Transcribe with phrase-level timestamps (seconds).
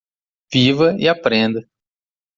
[0.51, 1.63] Viva e aprenda.